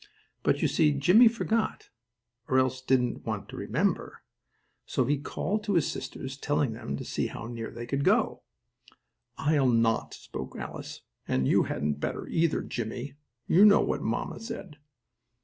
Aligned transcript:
But, 0.41 0.63
you 0.63 0.67
see, 0.67 0.93
Jimmie 0.93 1.27
forgot, 1.27 1.91
or 2.47 2.57
else 2.57 2.81
didn't 2.81 3.23
want 3.23 3.47
to 3.49 3.55
remember, 3.55 4.23
so 4.83 5.05
he 5.05 5.19
called 5.19 5.63
to 5.65 5.75
his 5.75 5.91
sisters, 5.91 6.37
telling 6.37 6.73
them 6.73 6.97
to 6.97 7.05
see 7.05 7.27
how 7.27 7.45
near 7.45 7.69
they 7.69 7.85
could 7.85 8.03
go. 8.03 8.41
"I'll 9.37 9.69
not," 9.69 10.15
spoke 10.15 10.55
Alice. 10.55 11.01
"And 11.27 11.47
you 11.47 11.65
hadn't 11.65 11.99
better 11.99 12.25
either, 12.25 12.63
Jimmie. 12.63 13.13
You 13.45 13.63
know 13.63 13.81
what 13.81 14.01
mamma 14.01 14.39
said." 14.39 14.77